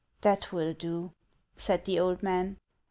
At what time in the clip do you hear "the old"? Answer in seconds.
1.85-2.23